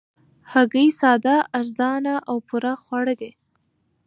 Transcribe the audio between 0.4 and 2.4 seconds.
هګۍ ساده، ارزانه او